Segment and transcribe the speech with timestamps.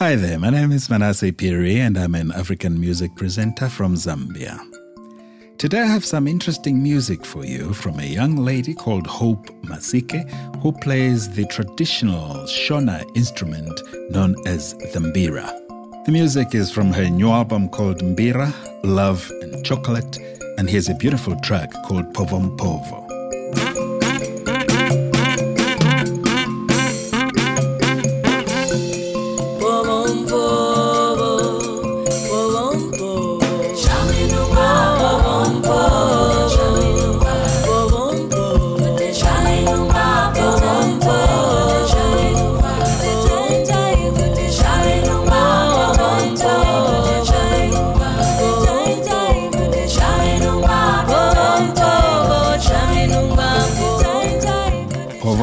[0.00, 4.60] Hi there, my name is Manasseh Phiri and I'm an African music presenter from Zambia.
[5.58, 10.30] Today I have some interesting music for you from a young lady called Hope Masike
[10.62, 13.80] who plays the traditional Shona instrument
[14.10, 16.04] known as the mbira.
[16.06, 18.54] The music is from her new album called Mbira,
[18.84, 20.16] Love and Chocolate,
[20.58, 23.07] and here's a beautiful track called Povom Povo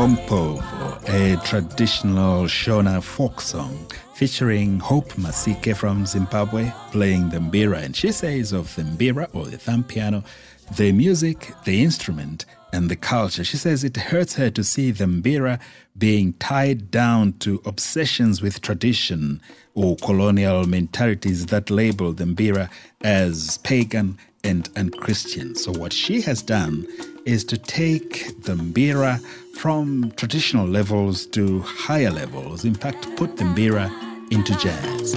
[0.05, 0.61] Povompovo,
[1.09, 3.75] a traditional Shona folk song
[4.13, 7.83] featuring Hope Masike from Zimbabwe playing the mbira.
[7.83, 10.23] And she says of the mbira or the thumb piano,
[10.75, 13.43] the music, the instrument, and the culture.
[13.43, 15.59] She says it hurts her to see the mbira
[15.97, 19.41] being tied down to obsessions with tradition
[19.73, 22.69] or colonial mentalities that label the mbira
[23.01, 25.55] as pagan and unchristian.
[25.55, 26.85] So, what she has done
[27.25, 29.21] is to take the mbira
[29.55, 33.89] from traditional levels to higher levels, in fact, put the mbira
[34.31, 35.15] into jazz.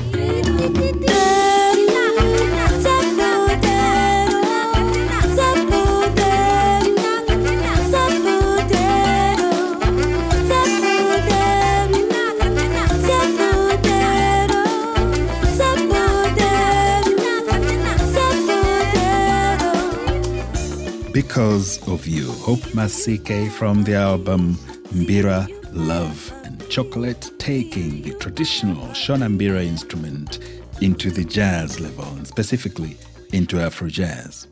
[21.22, 24.54] Because of You, Hope Masike from the album
[24.94, 30.38] Mbira, Love and Chocolate, taking the traditional Shona Mbira instrument
[30.80, 32.96] into the jazz level, and specifically
[33.32, 34.46] into Afro jazz.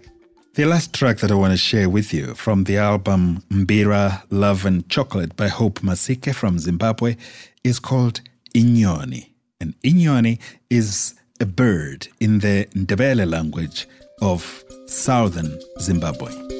[0.55, 4.67] The last track that I want to share with you from the album Mbira, Love
[4.67, 7.15] and Chocolate by Hope Masike from Zimbabwe
[7.63, 8.23] is called
[8.57, 9.29] Inyoni.
[9.61, 13.87] And Inyoni is a bird in the Ndebele language
[14.21, 16.56] of southern Zimbabwe.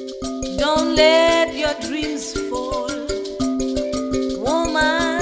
[0.57, 2.89] Don't let your dreams fall,
[4.45, 5.21] woman.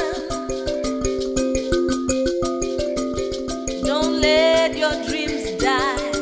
[3.86, 6.15] Don't let your dreams die.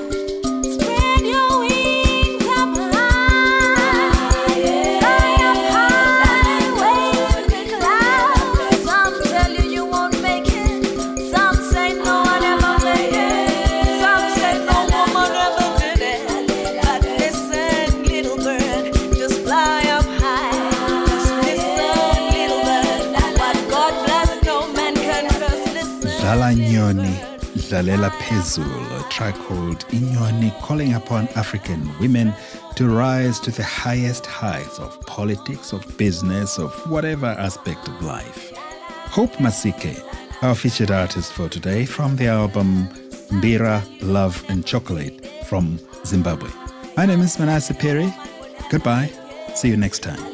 [26.36, 27.14] Lala Nyoni,
[27.70, 28.66] Lalela Pezul,
[29.00, 32.34] a track called Inyoni, calling upon African women
[32.76, 38.52] to rise to the highest heights of politics, of business, of whatever aspect of life.
[39.12, 39.96] Hope Masike,
[40.42, 42.88] our featured artist for today from the album
[43.30, 46.50] Mbira, Love and Chocolate from Zimbabwe.
[46.98, 48.12] My name is Manasseh Phiri.
[48.72, 49.12] Goodbye.
[49.54, 50.34] See you next time.